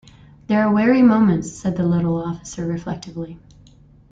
“There 0.47 0.59
are 0.63 0.73
weary 0.73 1.03
moments,” 1.03 1.51
said 1.51 1.77
the 1.77 1.83
little 1.85 2.17
officer, 2.19 2.65
reflectively. 2.65 3.37